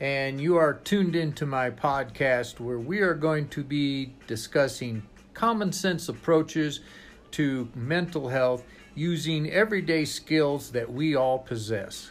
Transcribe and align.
and 0.00 0.40
you 0.40 0.56
are 0.56 0.74
tuned 0.74 1.14
into 1.14 1.46
my 1.46 1.70
podcast 1.70 2.58
where 2.58 2.78
we 2.78 3.00
are 3.00 3.14
going 3.14 3.48
to 3.48 3.62
be 3.62 4.12
discussing 4.26 5.02
common 5.34 5.72
sense 5.72 6.08
approaches 6.08 6.80
to 7.30 7.68
mental 7.74 8.28
health 8.28 8.64
using 8.94 9.50
everyday 9.50 10.04
skills 10.04 10.72
that 10.72 10.92
we 10.92 11.14
all 11.14 11.38
possess. 11.38 12.10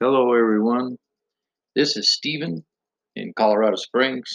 Hello, 0.00 0.32
everyone. 0.32 0.96
This 1.74 1.96
is 1.98 2.10
Stephen 2.10 2.64
in 3.16 3.34
Colorado 3.36 3.76
Springs 3.76 4.30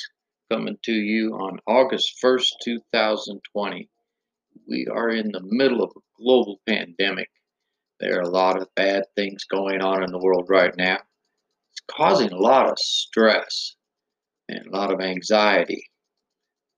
coming 0.52 0.77
to 0.84 0.94
you 0.94 1.34
on 1.34 1.59
August 1.67 2.16
1st, 2.23 2.48
2020. 2.63 3.89
We 4.67 4.88
are 4.88 5.09
in 5.09 5.31
the 5.31 5.42
middle 5.44 5.83
of 5.83 5.92
a 5.95 6.00
global 6.22 6.59
pandemic. 6.67 7.30
There 8.00 8.17
are 8.17 8.23
a 8.23 8.30
lot 8.30 8.61
of 8.61 8.73
bad 8.75 9.03
things 9.16 9.44
going 9.45 9.81
on 9.81 10.03
in 10.03 10.11
the 10.11 10.19
world 10.19 10.47
right 10.50 10.75
now. 10.78 10.97
It's 11.72 11.81
causing 11.89 12.31
a 12.31 12.38
lot 12.38 12.69
of 12.69 12.78
stress 12.80 13.75
and 14.50 14.66
a 14.66 14.72
lot 14.72 14.94
of 14.94 15.02
anxiety. 15.02 15.89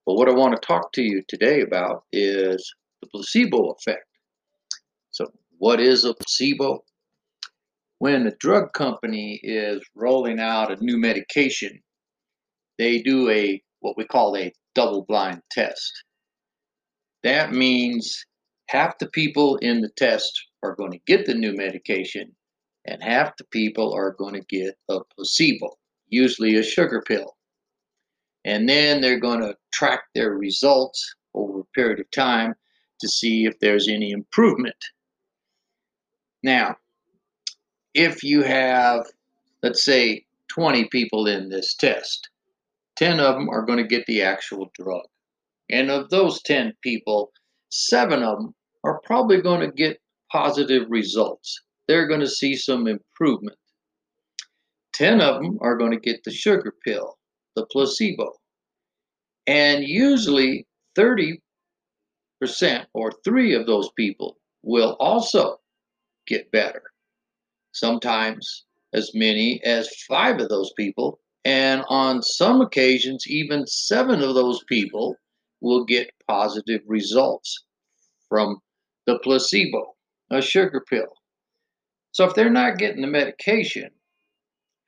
But 0.06 0.16
what 0.16 0.30
I 0.30 0.34
want 0.34 0.56
to 0.56 0.66
talk 0.66 0.92
to 0.94 1.02
you 1.02 1.24
today 1.28 1.62
about 1.62 2.04
is 2.12 2.74
the 3.02 3.08
placebo 3.08 3.72
effect. 3.72 4.08
So, 5.12 5.26
what 5.58 5.80
is 5.80 6.06
a 6.06 6.14
placebo? 6.14 6.84
when 8.00 8.28
a 8.28 8.36
drug 8.40 8.74
company 8.74 9.40
is 9.44 9.82
rolling 9.96 10.40
out 10.40 10.72
a 10.72 10.84
new 10.84 10.98
medication, 10.98 11.82
they 12.78 13.02
do 13.02 13.30
a 13.30 13.62
what 13.82 13.98
we 13.98 14.06
call 14.06 14.36
a 14.36 14.54
double 14.76 15.04
blind 15.04 15.42
test. 15.52 16.04
That 17.24 17.52
means 17.52 18.26
half 18.70 18.98
the 19.00 19.10
people 19.10 19.58
in 19.58 19.82
the 19.82 19.90
test 19.90 20.48
are 20.64 20.76
going 20.76 20.92
to 20.92 21.00
get 21.06 21.26
the 21.26 21.34
new 21.34 21.54
medication 21.54 22.36
and 22.86 23.04
half 23.04 23.36
the 23.38 23.44
people 23.46 23.94
are 23.94 24.12
going 24.12 24.34
to 24.34 24.46
get 24.48 24.78
a 24.90 25.00
placebo, 25.16 25.78
usually 26.08 26.56
a 26.56 26.64
sugar 26.64 27.04
pill. 27.06 27.36
And 28.46 28.68
then 28.68 29.02
they're 29.02 29.20
going 29.20 29.42
to 29.42 29.58
track 29.74 30.04
their 30.16 30.32
results 30.32 31.16
over 31.34 31.60
a 31.60 31.66
period 31.76 32.00
of 32.00 32.10
time 32.12 32.56
to 33.02 33.10
see 33.10 33.46
if 33.46 33.60
there's 33.60 33.90
any 33.90 34.12
improvement. 34.12 34.76
Now, 36.44 36.78
if 37.94 38.24
you 38.24 38.42
have, 38.44 39.06
let's 39.64 39.84
say, 39.84 40.26
20 40.50 40.86
people 40.86 41.28
in 41.28 41.50
this 41.50 41.76
test, 41.76 42.30
10 42.98 43.20
of 43.20 43.36
them 43.36 43.50
are 43.50 43.66
going 43.66 43.78
to 43.78 43.88
get 43.88 44.06
the 44.08 44.22
actual 44.22 44.70
drug. 44.74 45.04
And 45.70 45.90
of 45.92 46.10
those 46.10 46.42
10 46.44 46.74
people, 46.82 47.32
seven 47.70 48.24
of 48.24 48.38
them 48.38 48.56
are 48.84 49.02
probably 49.04 49.42
going 49.42 49.62
to 49.62 49.72
get 49.72 50.00
positive 50.32 50.84
results. 50.90 51.60
They're 51.88 52.08
going 52.08 52.22
to 52.22 52.30
see 52.30 52.56
some 52.56 52.88
improvement. 52.88 53.58
10 54.94 55.22
of 55.22 55.42
them 55.42 55.58
are 55.62 55.78
going 55.78 55.92
to 55.92 56.00
get 56.00 56.24
the 56.24 56.32
sugar 56.32 56.74
pill, 56.86 57.18
the 57.56 57.66
placebo. 57.72 58.34
And 59.46 59.84
usually 59.84 60.66
30% 60.98 61.38
or 62.94 63.12
three 63.24 63.54
of 63.54 63.68
those 63.68 63.90
people 63.96 64.38
will 64.64 64.98
also 65.00 65.58
get 66.26 66.52
better 66.52 66.84
sometimes 67.78 68.66
as 68.94 69.12
many 69.14 69.62
as 69.64 69.90
five 70.08 70.40
of 70.40 70.50
those 70.50 70.72
people. 70.76 71.20
And 71.46 71.84
on 71.88 72.22
some 72.22 72.62
occasions, 72.62 73.26
even 73.28 73.66
seven 73.68 74.22
of 74.22 74.36
those 74.36 74.64
people 74.66 75.16
will 75.62 75.86
get 75.86 76.12
positive 76.28 76.82
results 76.86 77.64
from 78.30 78.60
the 79.06 79.20
placebo, 79.20 79.96
a 80.30 80.42
sugar 80.42 80.84
pill. 80.90 81.14
So 82.12 82.26
if 82.26 82.36
they're 82.36 82.50
not 82.50 82.78
getting 82.78 83.02
the 83.02 83.08
medication, 83.08 83.90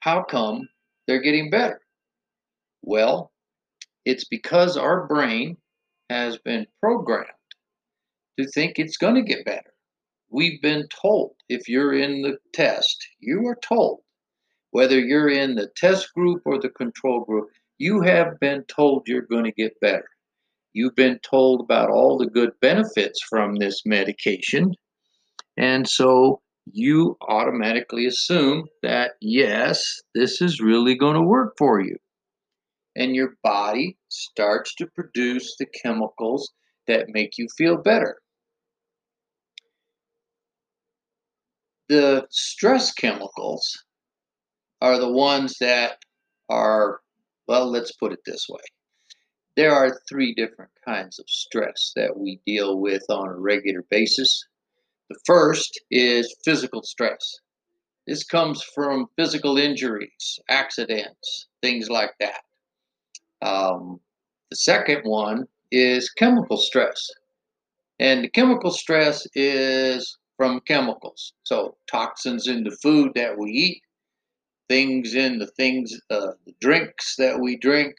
how 0.02 0.24
come 0.24 0.68
they're 1.08 1.22
getting 1.22 1.50
better? 1.50 1.82
Well, 2.81 3.31
it's 4.06 4.26
because 4.26 4.78
our 4.78 5.08
brain 5.08 5.58
has 6.10 6.38
been 6.40 6.66
programmed 6.81 7.30
to 8.40 8.48
think 8.48 8.80
it's 8.80 8.98
going 8.98 9.16
to 9.16 9.22
get 9.22 9.46
better 9.46 9.74
we've 10.30 10.62
been 10.62 10.88
told 11.02 11.31
if 11.50 11.68
you're 11.68 11.94
in 11.94 12.22
the 12.22 12.38
test, 12.54 13.08
you 13.20 13.46
are 13.48 13.58
told, 13.62 14.02
whether 14.72 15.00
you're 15.00 15.30
in 15.30 15.56
the 15.56 15.69
test 15.75 16.13
group 16.13 16.41
or 16.46 16.59
the 16.59 16.69
control 16.69 17.25
group, 17.25 17.47
you 17.78 18.02
have 18.02 18.40
been 18.40 18.63
told 18.63 19.07
you're 19.07 19.22
going 19.22 19.46
to 19.46 19.52
get 19.52 19.80
better. 19.80 20.07
You've 20.74 20.96
been 20.96 21.19
told 21.19 21.62
about 21.62 21.90
all 21.90 22.18
the 22.18 22.28
good 22.28 22.52
benefits 22.62 23.22
from 23.28 23.56
this 23.56 23.81
medication. 23.85 24.75
And 25.57 25.88
so 25.88 26.41
you 26.72 27.18
automatically 27.28 28.06
assume 28.06 28.68
that, 28.84 29.12
yes, 29.22 29.84
this 30.13 30.41
is 30.41 30.62
really 30.62 30.96
going 30.96 31.16
to 31.16 31.22
work 31.22 31.56
for 31.57 31.81
you. 31.81 31.97
And 32.96 33.16
your 33.16 33.36
body 33.44 33.97
starts 34.09 34.75
to 34.75 34.88
produce 34.88 35.56
the 35.57 35.66
chemicals 35.84 36.51
that 36.88 37.07
make 37.09 37.38
you 37.38 37.47
feel 37.57 37.78
better. 37.78 38.19
the 41.90 42.25
stress 42.30 42.94
chemicals 42.94 43.84
are 44.81 45.00
the 45.00 45.12
ones 45.12 45.57
that 45.59 46.00
are, 46.50 47.01
well, 47.47 47.69
let's 47.69 47.91
put 47.94 48.13
it 48.13 48.19
this 48.25 48.47
way. 48.50 48.62
There 49.56 49.73
are 49.73 50.00
three 50.07 50.34
different 50.34 50.72
kinds 50.85 51.19
of 51.19 51.29
stress 51.29 51.91
that 51.95 52.17
we 52.17 52.40
deal 52.45 52.79
with 52.79 53.03
on 53.09 53.28
a 53.28 53.38
regular 53.38 53.84
basis. 53.89 54.45
The 55.09 55.19
first 55.25 55.81
is 55.91 56.35
physical 56.45 56.84
stress. 56.84 57.39
This 58.07 58.23
comes 58.23 58.63
from 58.63 59.07
physical 59.18 59.57
injuries, 59.57 60.39
accidents, 60.50 61.47
things 61.62 61.89
like 61.89 62.12
that. 62.19 62.41
Um, 63.41 64.00
the 64.50 64.56
second 64.56 65.01
one 65.03 65.45
is 65.72 66.09
chemical 66.09 66.57
stress. 66.57 67.07
And 68.00 68.23
the 68.23 68.29
chemical 68.29 68.72
stress 68.72 69.28
is 69.35 70.18
from 70.38 70.62
chemicals. 70.62 71.34
So 71.44 71.75
toxins 71.91 72.47
in 72.47 72.63
the 72.63 72.72
food 72.81 73.12
that 73.16 73.38
we 73.38 73.51
eat, 73.51 73.81
things 74.69 75.16
in 75.16 75.40
the 75.40 75.47
things, 75.47 76.00
uh, 76.09 76.31
the 76.46 76.53
drinks 76.62 77.16
that 77.18 77.40
we 77.40 77.57
drink, 77.57 77.96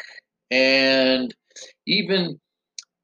and 0.50 1.34
even 1.86 2.40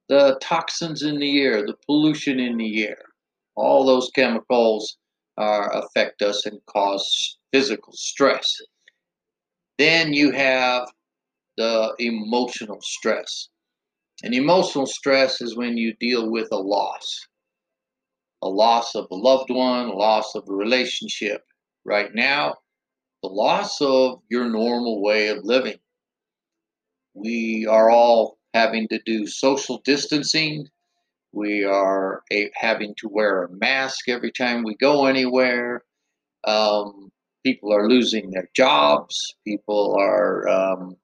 the 0.09 0.39
toxins 0.41 1.03
in 1.03 1.19
the 1.19 1.41
air, 1.43 1.67
the 1.67 1.77
pollution 1.85 2.41
in 2.41 2.57
the 2.57 2.87
air. 2.87 3.03
All 3.57 3.85
those 3.85 4.11
chemicals 4.15 4.97
uh, 5.39 5.69
affect 5.73 6.23
us 6.23 6.47
and 6.47 6.59
cause 6.67 7.39
physical 7.53 7.93
stress. 7.93 8.55
Then 9.79 10.13
you 10.13 10.31
have 10.31 10.89
the 11.57 11.95
emotional 11.99 12.79
stress. 12.81 13.49
And 14.23 14.35
emotional 14.35 14.87
stress 14.87 15.41
is 15.43 15.57
when 15.57 15.77
you 15.77 15.95
deal 16.01 16.31
with 16.31 16.49
a 16.53 16.57
loss 16.57 17.27
a 18.43 18.49
loss 18.49 18.95
of 18.95 19.07
a 19.11 19.15
loved 19.15 19.51
one, 19.51 19.89
a 19.89 19.93
loss 19.93 20.35
of 20.35 20.45
a 20.49 20.53
relationship. 20.53 21.43
Right 21.85 22.15
now, 22.15 22.55
the 23.23 23.29
loss 23.29 23.81
of 23.81 24.21
your 24.29 24.49
normal 24.49 25.03
way 25.03 25.29
of 25.29 25.45
living. 25.45 25.79
We 27.15 27.67
are 27.69 27.91
all 27.91 28.39
having 28.55 28.89
to 28.89 29.01
do 29.05 29.27
social 29.27 29.81
distancing. 29.85 30.69
We 31.33 31.65
are 31.65 32.23
a, 32.33 32.51
having 32.55 32.95
to 32.99 33.09
wear 33.09 33.45
a 33.45 33.53
mask 33.53 34.09
every 34.09 34.33
time 34.33 34.65
we 34.65 34.75
go 34.77 35.07
anywhere. 35.07 35.85
Um, 36.45 37.11
people 37.45 37.73
are 37.75 37.89
losing 37.89 38.31
their 38.31 38.49
jobs. 38.55 39.35
People 39.47 39.97
are, 39.99 40.49
um, 40.49 40.97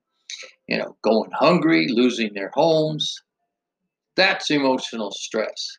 you 0.69 0.79
know, 0.79 0.97
going 1.03 1.31
hungry, 1.32 1.88
losing 1.88 2.35
their 2.35 2.50
homes. 2.55 3.23
That's 4.17 4.50
emotional 4.50 5.11
stress. 5.11 5.79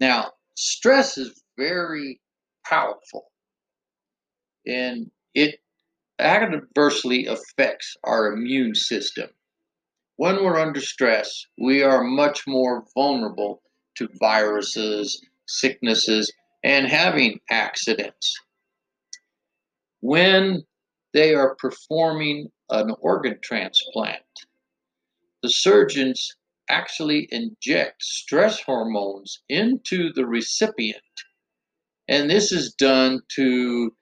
Now, 0.00 0.32
stress 0.56 1.16
is 1.16 1.42
very 1.56 2.20
powerful 2.66 3.29
and 4.66 5.10
it 5.34 5.60
adversely 6.20 7.26
affects 7.26 7.96
our 8.04 8.32
immune 8.32 8.74
system. 8.74 9.30
when 10.16 10.44
we're 10.44 10.60
under 10.60 10.80
stress, 10.80 11.46
we 11.58 11.82
are 11.82 12.04
much 12.04 12.46
more 12.46 12.84
vulnerable 12.94 13.62
to 13.96 14.08
viruses, 14.20 15.24
sicknesses, 15.48 16.32
and 16.64 16.86
having 16.86 17.40
accidents. 17.50 18.34
When 20.00 20.64
they 21.14 21.34
are 21.34 21.56
performing 21.56 22.50
an 22.70 22.94
organ 23.00 23.38
transplant, 23.42 24.22
the 25.42 25.50
surgeons 25.50 26.36
actually 26.68 27.28
inject 27.32 28.02
stress 28.02 28.62
hormones 28.62 29.42
into 29.48 30.12
the 30.14 30.26
recipient. 30.26 31.02
And 32.08 32.30
this 32.30 32.52
is 32.52 32.74
done 32.74 33.20
to 33.36 33.94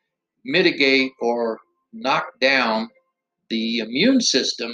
mitigate 0.48 1.12
or 1.20 1.60
knock 1.92 2.26
down 2.40 2.88
the 3.50 3.78
immune 3.78 4.20
system 4.20 4.72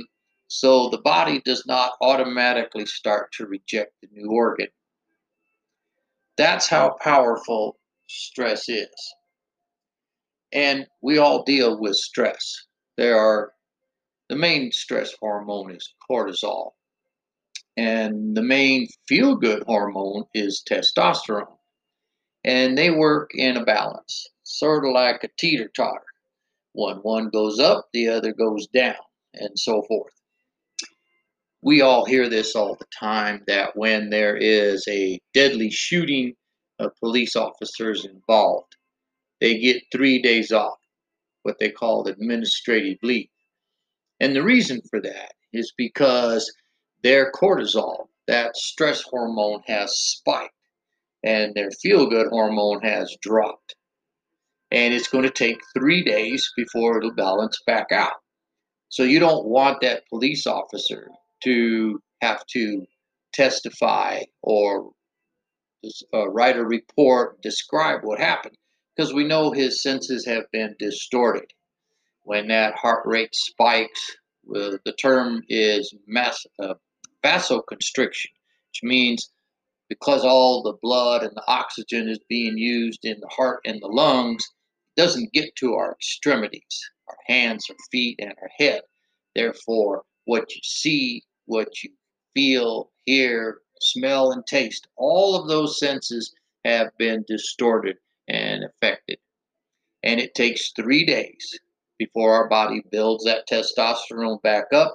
so 0.49 0.89
the 0.89 0.99
body 0.99 1.43
does 1.45 1.65
not 1.67 1.93
automatically 2.01 2.87
start 2.87 3.33
to 3.33 3.47
reject 3.47 3.93
the 4.01 4.09
new 4.13 4.31
organ. 4.31 4.69
That's 6.37 6.69
how 6.69 6.97
powerful 7.03 7.79
stress 8.09 8.69
is. 8.69 9.15
And 10.53 10.87
we 11.03 11.19
all 11.19 11.43
deal 11.43 11.81
with 11.81 11.97
stress. 11.97 12.55
There 12.97 13.19
are 13.19 13.53
the 14.29 14.37
main 14.37 14.71
stress 14.73 15.13
hormone 15.21 15.73
is 15.73 15.93
cortisol. 16.09 16.71
And 17.77 18.37
the 18.37 18.43
main 18.43 18.87
feel 19.09 19.35
good 19.35 19.65
hormone 19.67 20.25
is 20.35 20.63
testosterone. 20.69 21.59
And 22.45 22.79
they 22.79 22.91
work 22.91 23.33
in 23.35 23.57
a 23.57 23.65
balance, 23.65 24.29
sort 24.45 24.85
of 24.85 24.93
like 24.93 25.25
a 25.25 25.29
teeter 25.39 25.69
totter. 25.75 26.05
One 26.73 26.99
one 26.99 27.31
goes 27.31 27.59
up, 27.59 27.89
the 27.93 28.09
other 28.09 28.33
goes 28.33 28.67
down, 28.69 28.97
and 29.35 29.59
so 29.59 29.83
forth. 29.83 30.13
We 31.63 31.81
all 31.81 32.05
hear 32.05 32.29
this 32.29 32.55
all 32.55 32.77
the 32.77 32.87
time 32.99 33.43
that 33.47 33.77
when 33.77 34.11
there 34.11 34.37
is 34.37 34.87
a 34.89 35.19
deadly 35.33 35.71
shooting 35.71 36.35
of 36.79 36.97
police 37.01 37.37
officers 37.37 38.05
involved, 38.05 38.77
they 39.41 39.59
get 39.59 39.83
three 39.91 40.21
days 40.21 40.53
off, 40.53 40.79
what 41.43 41.59
they 41.59 41.71
call 41.71 42.07
administrative 42.07 42.99
leave. 43.03 43.29
And 44.21 44.35
the 44.37 44.43
reason 44.43 44.81
for 44.91 45.01
that 45.01 45.33
is 45.53 45.73
because 45.77 46.53
their 47.03 47.33
cortisol, 47.33 48.09
that 48.27 48.57
stress 48.57 49.03
hormone, 49.03 49.63
has 49.67 49.97
spiked 49.99 50.53
and 51.23 51.55
their 51.55 51.71
feel 51.71 52.07
good 52.07 52.29
hormone 52.29 52.83
has 52.83 53.17
dropped. 53.23 53.75
And 54.75 54.93
it's 54.93 55.07
going 55.07 55.23
to 55.23 55.31
take 55.31 55.61
three 55.73 56.03
days 56.03 56.51
before 56.57 56.99
it'll 56.99 57.15
balance 57.15 57.61
back 57.65 57.93
out. 57.93 58.15
So 58.89 59.05
you 59.05 59.21
don't 59.21 59.47
want 59.47 59.81
that 59.83 60.03
police 60.09 60.49
officer 60.49 61.09
to 61.45 62.01
have 62.23 62.45
to 62.55 62.85
testify 63.33 64.23
or 64.43 64.91
uh, 66.13 66.29
write 66.29 66.57
a 66.57 66.65
report, 66.65 67.41
describe 67.41 68.01
what 68.03 68.19
happened, 68.19 68.57
because 68.97 69.15
we 69.15 69.25
know 69.25 69.53
his 69.53 69.81
senses 69.81 70.27
have 70.27 70.45
been 70.53 70.75
distorted. 70.81 71.53
When 72.23 72.49
that 72.49 72.75
heart 72.75 73.03
rate 73.05 73.35
spikes, 73.35 74.17
the 74.45 74.95
term 75.01 75.43
is 75.49 75.95
mass, 76.09 76.45
uh, 76.61 76.75
vasoconstriction, 77.25 78.31
which 78.71 78.83
means 78.83 79.31
because 79.89 80.25
all 80.25 80.65
the 80.65 80.79
blood 80.83 81.23
and 81.23 81.37
the 81.37 81.45
oxygen 81.47 82.09
is 82.09 82.19
being 82.29 82.59
used 82.59 83.05
in 83.05 83.21
the 83.21 83.31
heart 83.31 83.61
and 83.65 83.81
the 83.81 83.87
lungs, 83.87 84.45
doesn't 84.97 85.33
get 85.33 85.55
to 85.57 85.75
our 85.75 85.93
extremities, 85.93 86.91
our 87.09 87.17
hands, 87.27 87.67
our 87.69 87.77
feet, 87.91 88.19
and 88.21 88.35
our 88.41 88.51
head. 88.59 88.83
Therefore, 89.35 90.03
what 90.25 90.55
you 90.55 90.61
see, 90.63 91.23
what 91.47 91.83
you 91.83 91.91
feel, 92.35 92.91
hear, 93.05 93.59
smell, 93.81 94.33
and 94.33 94.47
taste, 94.47 94.87
all 94.97 95.37
of 95.37 95.49
those 95.49 95.79
senses 95.79 96.33
have 96.65 96.91
been 96.99 97.25
distorted 97.29 97.97
and 98.29 98.65
affected. 98.65 99.19
And 100.03 100.21
it 100.21 100.35
takes 100.35 100.73
three 100.73 101.05
days 101.05 101.59
before 101.99 102.35
our 102.35 102.49
body 102.49 102.83
builds 102.91 103.25
that 103.25 103.49
testosterone 103.49 104.43
back 104.43 104.67
up, 104.73 104.95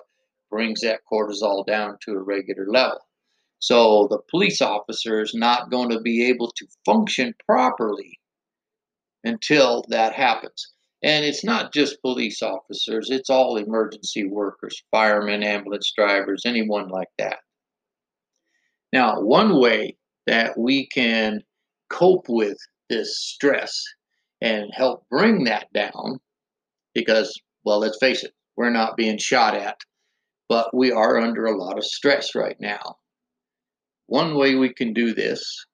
brings 0.49 0.81
that 0.81 1.01
cortisol 1.11 1.65
down 1.65 1.97
to 2.01 2.11
a 2.11 2.21
regular 2.21 2.65
level. 2.67 2.99
So 3.59 4.07
the 4.09 4.19
police 4.29 4.61
officer 4.61 5.21
is 5.21 5.33
not 5.33 5.69
going 5.69 5.89
to 5.89 5.99
be 5.99 6.25
able 6.25 6.51
to 6.51 6.67
function 6.85 7.33
properly 7.45 8.19
until 9.23 9.85
that 9.89 10.13
happens. 10.13 10.73
And 11.01 11.23
it's 11.23 11.43
not 11.43 11.73
just 11.73 12.01
police 12.01 12.41
officers, 12.41 13.09
it's 13.09 13.29
all 13.29 13.57
emergency 13.57 14.25
workers, 14.25 14.81
firemen, 14.91 15.43
ambulance 15.43 15.93
drivers, 15.95 16.43
anyone 16.45 16.89
like 16.89 17.07
that. 17.17 17.39
Now, 18.91 19.21
one 19.21 19.59
way 19.61 19.95
that 20.27 20.57
we 20.57 20.87
can 20.87 21.41
cope 21.89 22.27
with 22.27 22.57
this 22.89 23.17
stress 23.17 23.81
and 24.41 24.69
help 24.73 25.05
bring 25.09 25.45
that 25.45 25.71
down, 25.73 26.19
because, 26.93 27.39
well, 27.63 27.79
let's 27.79 27.97
face 27.99 28.23
it, 28.23 28.33
we're 28.57 28.69
not 28.69 28.97
being 28.97 29.17
shot 29.17 29.55
at, 29.55 29.77
but 30.49 30.75
we 30.75 30.91
are 30.91 31.17
under 31.17 31.45
a 31.45 31.57
lot 31.57 31.77
of 31.77 31.85
stress 31.85 32.35
right 32.35 32.57
now. 32.59 32.97
One 34.07 34.35
way 34.35 34.55
we 34.55 34.73
can 34.73 34.93
do 34.93 35.13
this, 35.13 35.65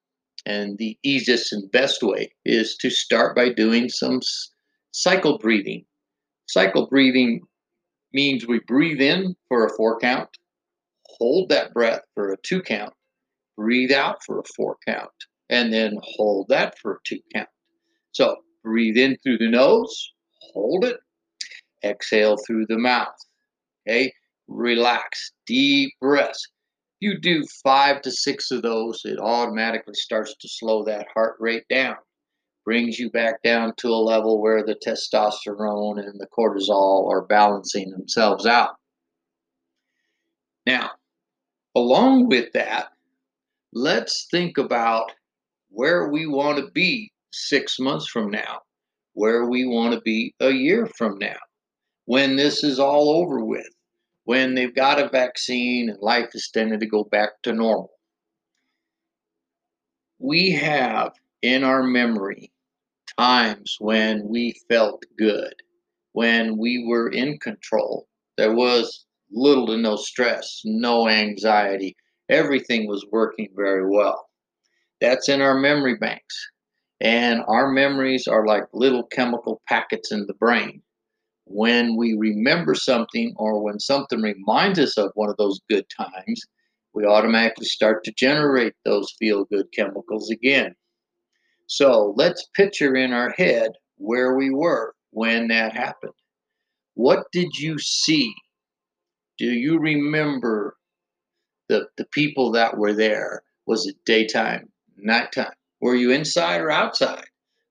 and 0.45 0.77
the 0.77 0.97
easiest 1.03 1.51
and 1.53 1.71
best 1.71 2.03
way, 2.03 2.31
is 2.45 2.75
to 2.77 2.89
start 2.89 3.36
by 3.36 3.50
doing 3.50 3.89
some 3.89 4.19
cycle 4.92 5.38
breathing. 5.38 5.86
Cycle 6.47 6.88
breathing 6.88 7.42
means 8.13 8.47
we 8.47 8.59
breathe 8.68 9.01
in 9.01 9.36
for 9.47 9.65
a 9.65 9.75
four 9.75 10.00
count, 10.00 10.30
hold 11.07 11.50
that 11.50 11.74
breath 11.74 12.01
for 12.13 12.31
a 12.31 12.38
two 12.44 12.62
count, 12.62 12.94
breathe 13.57 13.92
out 13.92 14.24
for 14.24 14.39
a 14.39 14.44
four 14.56 14.77
count, 14.88 15.12
and 15.50 15.74
then 15.74 15.97
hold 16.01 16.47
that 16.50 16.77
for 16.80 16.94
a 16.94 17.00
two 17.06 17.19
count. 17.33 17.50
So 18.12 18.38
breathe 18.63 18.97
in 18.97 19.18
through 19.24 19.39
the 19.39 19.50
nose, 19.50 20.13
hold 20.53 20.86
it, 20.86 20.97
exhale 21.83 22.38
through 22.45 22.68
the 22.68 22.77
mouth. 22.77 23.15
Okay, 23.88 24.13
relax, 24.47 25.31
deep 25.45 25.92
breaths. 26.01 26.47
You 27.06 27.19
do 27.19 27.46
five 27.63 28.02
to 28.02 28.12
six 28.12 28.50
of 28.50 28.63
those, 28.63 29.02
it 29.06 29.19
automatically 29.19 29.94
starts 29.94 30.36
to 30.40 30.48
slow 30.50 30.84
that 30.86 31.07
heart 31.13 31.36
rate 31.40 31.68
down 31.69 31.98
brings 32.66 32.98
you 32.98 33.12
back 33.12 33.44
down 33.44 33.74
to 33.78 33.90
a 33.90 33.96
level 33.96 34.42
where 34.42 34.66
the 34.66 34.75
testosterone 34.75 36.00
and 36.00 36.19
the 36.19 36.28
cortisol 36.28 37.07
are 37.12 37.22
balancing 37.22 37.92
themselves 37.92 38.48
out. 38.48 38.72
Now, 40.66 40.90
along 41.76 42.28
with 42.28 42.52
that, 42.54 42.88
let's 43.71 44.28
think 44.31 44.57
about 44.57 45.12
where 45.69 46.09
we 46.09 46.26
want 46.26 46.57
to 46.57 46.71
be 46.71 47.12
six 47.31 47.80
months 47.80 48.07
from 48.07 48.31
now, 48.31 48.62
where 49.14 49.45
we 49.45 49.68
want 49.68 49.94
to 49.94 50.02
be 50.02 50.33
a 50.40 50.50
year 50.50 50.88
from 50.97 51.19
now, 51.19 51.38
when 52.06 52.35
this 52.35 52.64
is 52.64 52.80
all 52.80 53.09
over 53.12 53.45
with, 53.45 53.69
when 54.25 54.55
they've 54.55 54.75
got 54.75 54.99
a 54.99 55.09
vaccine 55.09 55.89
and 55.89 55.99
life 56.01 56.29
is 56.33 56.49
tending 56.53 56.79
to 56.79 56.85
go 56.85 57.03
back 57.03 57.41
to 57.44 57.53
normal. 57.53 57.91
We 60.19 60.51
have 60.51 61.13
in 61.41 61.63
our 61.63 61.83
memory 61.83 62.51
times 63.17 63.77
when 63.79 64.27
we 64.27 64.55
felt 64.67 65.03
good, 65.17 65.53
when 66.13 66.57
we 66.57 66.85
were 66.87 67.09
in 67.09 67.37
control. 67.37 68.07
There 68.37 68.53
was 68.53 69.05
little 69.31 69.67
to 69.67 69.77
no 69.77 69.95
stress, 69.95 70.61
no 70.65 71.07
anxiety. 71.07 71.95
Everything 72.29 72.87
was 72.87 73.05
working 73.11 73.49
very 73.55 73.87
well. 73.87 74.27
That's 75.01 75.29
in 75.29 75.41
our 75.41 75.59
memory 75.59 75.95
banks. 75.95 76.49
And 77.01 77.44
our 77.47 77.71
memories 77.71 78.25
are 78.27 78.47
like 78.47 78.63
little 78.73 79.03
chemical 79.03 79.61
packets 79.67 80.11
in 80.11 80.25
the 80.25 80.33
brain. 80.33 80.81
When 81.45 81.95
we 81.95 82.16
remember 82.18 82.73
something 82.75 83.33
or 83.37 83.61
when 83.61 83.80
something 83.80 84.21
reminds 84.21 84.80
us 84.80 84.97
of 84.97 85.11
one 85.14 85.30
of 85.30 85.37
those 85.37 85.61
good 85.69 85.85
times, 85.95 86.42
we 86.94 87.06
automatically 87.06 87.66
start 87.66 88.04
to 88.06 88.14
generate 88.14 88.73
those 88.83 89.14
feel 89.19 89.45
good 89.45 89.71
chemicals 89.71 90.30
again. 90.31 90.75
So 91.68 92.14
let's 92.16 92.49
picture 92.56 92.95
in 92.95 93.14
our 93.14 93.31
head 93.31 93.71
where 93.97 94.35
we 94.35 94.49
were 94.49 94.95
when 95.11 95.47
that 95.49 95.73
happened. 95.73 96.14
What 96.95 97.25
did 97.31 97.57
you 97.57 97.78
see? 97.80 98.33
Do 99.37 99.45
you 99.45 99.80
remember 99.80 100.78
the, 101.68 101.87
the 101.97 102.06
people 102.06 102.52
that 102.52 102.78
were 102.78 102.94
there? 102.94 103.44
Was 103.66 103.85
it 103.87 103.95
daytime, 104.06 104.69
nighttime? 104.97 105.54
Were 105.81 105.95
you 105.95 106.11
inside 106.11 106.61
or 106.61 106.71
outside? 106.71 107.25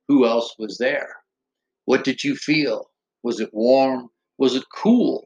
Who 0.08 0.26
else 0.26 0.54
was 0.58 0.76
there? 0.78 1.16
What 1.86 2.04
did 2.04 2.22
you 2.22 2.36
feel? 2.36 2.90
Was 3.24 3.40
it 3.40 3.52
warm? 3.52 4.10
Was 4.38 4.54
it 4.54 4.64
cool? 4.72 5.24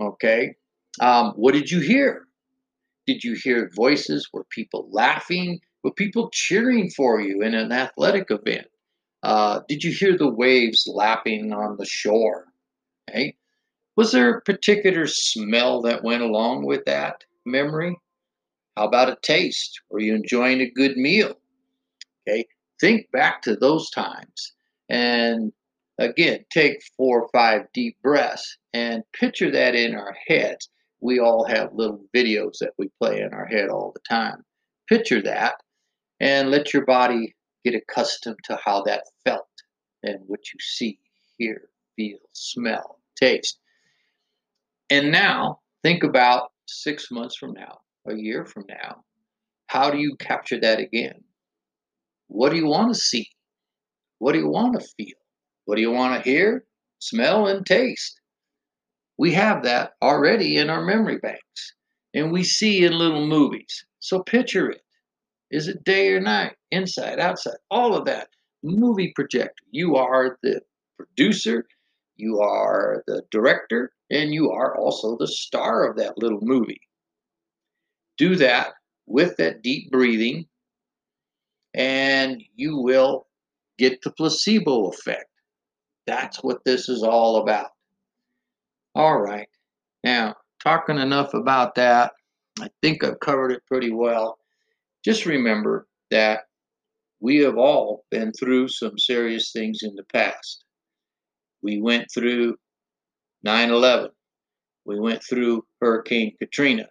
Okay. 0.00 0.54
Um, 1.00 1.32
what 1.32 1.54
did 1.54 1.70
you 1.70 1.80
hear? 1.80 2.26
Did 3.06 3.24
you 3.24 3.34
hear 3.34 3.70
voices? 3.74 4.28
Were 4.32 4.44
people 4.44 4.88
laughing? 4.92 5.60
Were 5.82 5.92
people 5.92 6.30
cheering 6.30 6.90
for 6.90 7.20
you 7.20 7.42
in 7.42 7.54
an 7.54 7.72
athletic 7.72 8.30
event? 8.30 8.68
Uh, 9.22 9.60
did 9.68 9.82
you 9.82 9.90
hear 9.90 10.16
the 10.16 10.30
waves 10.30 10.86
lapping 10.86 11.52
on 11.52 11.76
the 11.78 11.86
shore? 11.86 12.46
Okay? 13.08 13.36
Was 13.96 14.12
there 14.12 14.30
a 14.30 14.40
particular 14.42 15.06
smell 15.06 15.80
that 15.82 16.04
went 16.04 16.22
along 16.22 16.66
with 16.66 16.84
that 16.84 17.24
memory? 17.46 17.96
How 18.76 18.86
about 18.86 19.08
a 19.08 19.16
taste? 19.22 19.80
Were 19.90 20.00
you 20.00 20.14
enjoying 20.14 20.60
a 20.60 20.70
good 20.70 20.96
meal? 20.96 21.34
Okay, 22.28 22.46
think 22.80 23.10
back 23.12 23.42
to 23.42 23.56
those 23.56 23.90
times 23.90 24.52
and 24.88 25.52
again, 26.02 26.44
take 26.50 26.82
four 26.96 27.22
or 27.22 27.28
five 27.32 27.62
deep 27.72 27.96
breaths 28.02 28.58
and 28.72 29.02
picture 29.12 29.50
that 29.50 29.74
in 29.74 29.94
our 29.94 30.16
heads. 30.26 30.68
We 31.00 31.18
all 31.18 31.44
have 31.44 31.74
little 31.74 32.04
videos 32.14 32.58
that 32.60 32.72
we 32.78 32.90
play 33.00 33.20
in 33.20 33.32
our 33.32 33.46
head 33.46 33.68
all 33.68 33.92
the 33.92 34.00
time. 34.08 34.44
Picture 34.88 35.22
that 35.22 35.54
and 36.20 36.50
let 36.50 36.72
your 36.72 36.84
body 36.84 37.34
get 37.64 37.74
accustomed 37.74 38.38
to 38.44 38.58
how 38.64 38.82
that 38.82 39.04
felt 39.24 39.46
and 40.02 40.18
what 40.26 40.40
you 40.52 40.58
see, 40.60 40.98
hear, 41.38 41.62
feel, 41.96 42.18
smell, 42.32 42.98
taste. 43.16 43.58
And 44.90 45.10
now 45.10 45.60
think 45.82 46.04
about 46.04 46.50
six 46.66 47.10
months 47.10 47.36
from 47.36 47.52
now, 47.52 47.78
a 48.06 48.14
year 48.14 48.44
from 48.44 48.64
now. 48.68 49.04
How 49.66 49.90
do 49.90 49.98
you 49.98 50.16
capture 50.16 50.60
that 50.60 50.80
again? 50.80 51.22
What 52.28 52.50
do 52.50 52.56
you 52.56 52.66
want 52.66 52.92
to 52.92 53.00
see? 53.00 53.28
What 54.18 54.32
do 54.32 54.38
you 54.38 54.48
want 54.48 54.78
to 54.78 54.86
feel? 54.96 55.21
What 55.64 55.76
do 55.76 55.82
you 55.82 55.90
want 55.90 56.22
to 56.22 56.28
hear, 56.28 56.64
smell, 56.98 57.46
and 57.46 57.64
taste? 57.64 58.20
We 59.18 59.32
have 59.32 59.62
that 59.64 59.92
already 60.02 60.56
in 60.56 60.70
our 60.70 60.82
memory 60.84 61.18
banks, 61.18 61.74
and 62.14 62.32
we 62.32 62.42
see 62.42 62.84
in 62.84 62.98
little 62.98 63.26
movies. 63.26 63.84
So 64.00 64.22
picture 64.22 64.70
it. 64.70 64.82
Is 65.50 65.68
it 65.68 65.84
day 65.84 66.12
or 66.12 66.20
night? 66.20 66.56
Inside, 66.70 67.20
outside, 67.20 67.58
all 67.70 67.94
of 67.94 68.06
that. 68.06 68.28
Movie 68.62 69.12
projector. 69.14 69.62
You 69.70 69.96
are 69.96 70.38
the 70.42 70.62
producer, 70.96 71.66
you 72.16 72.40
are 72.40 73.02
the 73.06 73.22
director, 73.30 73.92
and 74.10 74.32
you 74.32 74.50
are 74.50 74.76
also 74.76 75.16
the 75.16 75.26
star 75.26 75.88
of 75.88 75.96
that 75.96 76.18
little 76.18 76.40
movie. 76.40 76.80
Do 78.18 78.36
that 78.36 78.74
with 79.06 79.36
that 79.36 79.62
deep 79.62 79.90
breathing, 79.90 80.46
and 81.74 82.42
you 82.54 82.78
will 82.78 83.26
get 83.78 84.02
the 84.02 84.10
placebo 84.10 84.88
effect. 84.88 85.26
That's 86.06 86.42
what 86.42 86.64
this 86.64 86.88
is 86.88 87.02
all 87.02 87.36
about. 87.42 87.70
All 88.94 89.20
right. 89.20 89.48
Now, 90.04 90.34
talking 90.62 90.98
enough 90.98 91.34
about 91.34 91.74
that, 91.76 92.12
I 92.60 92.68
think 92.82 93.02
I've 93.02 93.20
covered 93.20 93.52
it 93.52 93.66
pretty 93.66 93.92
well. 93.92 94.38
Just 95.04 95.26
remember 95.26 95.86
that 96.10 96.42
we 97.20 97.38
have 97.38 97.56
all 97.56 98.04
been 98.10 98.32
through 98.32 98.68
some 98.68 98.98
serious 98.98 99.52
things 99.52 99.80
in 99.82 99.94
the 99.94 100.04
past. 100.04 100.64
We 101.62 101.80
went 101.80 102.08
through 102.12 102.56
9 103.44 103.70
11. 103.70 104.10
We 104.84 104.98
went 104.98 105.22
through 105.22 105.64
Hurricane 105.80 106.34
Katrina. 106.38 106.88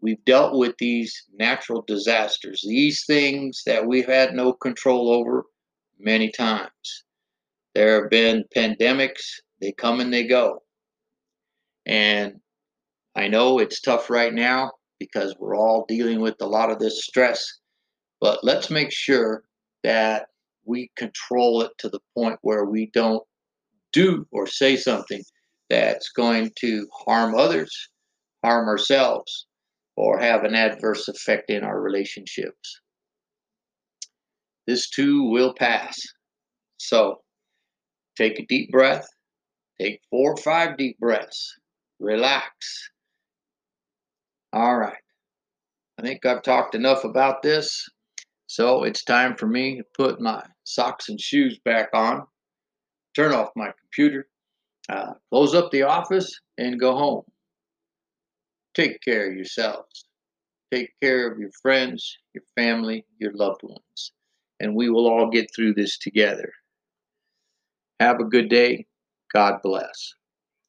We've 0.00 0.24
dealt 0.24 0.58
with 0.58 0.76
these 0.78 1.24
natural 1.32 1.82
disasters, 1.86 2.62
these 2.66 3.04
things 3.06 3.62
that 3.66 3.86
we've 3.86 4.06
had 4.06 4.34
no 4.34 4.52
control 4.52 5.10
over 5.10 5.44
many 5.98 6.30
times. 6.30 7.04
There 7.76 8.00
have 8.00 8.10
been 8.10 8.42
pandemics, 8.56 9.20
they 9.60 9.70
come 9.70 10.00
and 10.00 10.10
they 10.10 10.26
go. 10.26 10.62
And 11.84 12.40
I 13.14 13.28
know 13.28 13.58
it's 13.58 13.82
tough 13.82 14.08
right 14.08 14.32
now 14.32 14.72
because 14.98 15.36
we're 15.38 15.58
all 15.58 15.84
dealing 15.86 16.22
with 16.22 16.36
a 16.40 16.46
lot 16.46 16.70
of 16.70 16.78
this 16.78 17.04
stress, 17.04 17.46
but 18.18 18.42
let's 18.42 18.70
make 18.70 18.90
sure 18.90 19.42
that 19.84 20.28
we 20.64 20.90
control 20.96 21.60
it 21.60 21.72
to 21.76 21.90
the 21.90 22.00
point 22.14 22.38
where 22.40 22.64
we 22.64 22.90
don't 22.94 23.22
do 23.92 24.26
or 24.32 24.46
say 24.46 24.78
something 24.78 25.22
that's 25.68 26.08
going 26.08 26.52
to 26.60 26.88
harm 26.94 27.34
others, 27.34 27.90
harm 28.42 28.68
ourselves, 28.68 29.48
or 29.96 30.18
have 30.18 30.44
an 30.44 30.54
adverse 30.54 31.08
effect 31.08 31.50
in 31.50 31.62
our 31.62 31.82
relationships. 31.82 32.80
This 34.66 34.88
too 34.88 35.24
will 35.24 35.52
pass. 35.52 36.00
So 36.78 37.20
take 38.16 38.38
a 38.38 38.46
deep 38.46 38.70
breath, 38.70 39.06
take 39.80 40.00
four 40.10 40.32
or 40.32 40.36
five 40.36 40.76
deep 40.76 40.98
breaths, 40.98 41.54
relax. 42.00 42.90
All 44.52 44.76
right. 44.76 44.96
I 45.98 46.02
think 46.02 46.24
I've 46.26 46.42
talked 46.42 46.74
enough 46.74 47.04
about 47.04 47.42
this. 47.42 47.88
So 48.46 48.84
it's 48.84 49.04
time 49.04 49.36
for 49.36 49.46
me 49.46 49.78
to 49.78 49.84
put 49.96 50.20
my 50.20 50.44
socks 50.64 51.08
and 51.08 51.20
shoes 51.20 51.58
back 51.64 51.88
on, 51.94 52.26
turn 53.14 53.32
off 53.32 53.50
my 53.56 53.72
computer, 53.80 54.28
uh, 54.88 55.14
close 55.30 55.54
up 55.54 55.70
the 55.70 55.82
office, 55.82 56.40
and 56.58 56.78
go 56.78 56.96
home. 56.96 57.22
Take 58.74 59.00
care 59.02 59.30
of 59.30 59.36
yourselves. 59.36 60.06
Take 60.72 60.90
care 61.02 61.30
of 61.30 61.38
your 61.38 61.50
friends, 61.62 62.18
your 62.34 62.44
family, 62.56 63.04
your 63.18 63.32
loved 63.32 63.62
ones. 63.62 64.12
And 64.60 64.74
we 64.74 64.90
will 64.90 65.06
all 65.08 65.30
get 65.30 65.48
through 65.54 65.74
this 65.74 65.98
together. 65.98 66.52
Have 68.00 68.20
a 68.20 68.24
good 68.24 68.50
day. 68.50 68.86
God 69.34 69.60
bless. 69.62 70.15